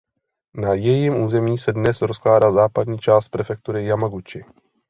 Na 0.53 0.73
jejím 0.73 1.15
území 1.23 1.57
se 1.57 1.73
dnes 1.73 2.01
rozkládá 2.01 2.51
západní 2.51 2.99
část 2.99 3.27
prefektury 3.29 3.85
Jamaguči. 3.85 4.45